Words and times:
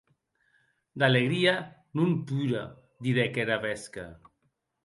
D’alegria 1.03 1.53
non 1.99 2.11
pura, 2.31 2.63
didec 3.03 3.33
er 3.43 3.49
avesque. 3.57 4.07